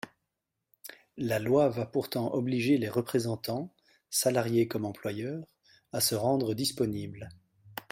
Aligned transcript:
La 1.17 1.37
loi 1.37 1.69
va 1.69 1.85
pourtant 1.85 2.33
obliger 2.33 2.79
les 2.79 2.89
représentants, 2.89 3.71
salariés 4.09 4.67
comme 4.67 4.85
employeurs, 4.85 5.45
à 5.93 6.01
se 6.01 6.15
rendre 6.15 6.55
disponibles. 6.55 7.29